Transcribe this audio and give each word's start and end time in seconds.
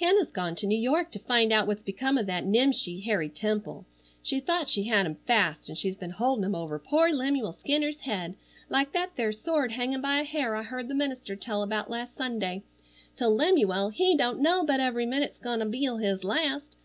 "Hannah's 0.00 0.28
gone 0.30 0.54
to 0.56 0.66
New 0.66 0.78
York 0.78 1.10
to 1.12 1.18
find 1.18 1.50
out 1.50 1.66
what's 1.66 1.80
become 1.80 2.18
of 2.18 2.26
that 2.26 2.44
nimshi 2.44 3.00
Harry 3.00 3.30
Temple. 3.30 3.86
She 4.22 4.38
thought 4.38 4.68
she 4.68 4.82
had 4.82 5.06
him 5.06 5.14
fast, 5.26 5.70
an' 5.70 5.76
she's 5.76 5.96
been 5.96 6.10
holdin' 6.10 6.44
him 6.44 6.54
over 6.54 6.78
poor 6.78 7.10
Lemuel 7.10 7.54
Skinner's 7.54 8.00
head 8.00 8.34
like 8.68 8.92
thet 8.92 9.12
there 9.16 9.32
sword 9.32 9.72
hangin' 9.72 10.02
by 10.02 10.18
a 10.18 10.24
hair 10.24 10.54
I 10.56 10.62
heard 10.62 10.88
the 10.88 10.94
minister 10.94 11.36
tell 11.36 11.62
about 11.62 11.88
last 11.88 12.14
Sunday, 12.18 12.64
till 13.16 13.34
Lemuel, 13.34 13.88
he 13.88 14.14
don't 14.14 14.40
know 14.42 14.62
but 14.62 14.78
every 14.78 15.06
minute's 15.06 15.38
gone'll 15.38 15.70
be 15.70 15.86
his 15.86 16.22
last. 16.22 16.76